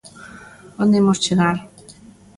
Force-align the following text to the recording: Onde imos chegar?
Onde 0.81 0.99
imos 1.01 1.19
chegar? 1.25 1.57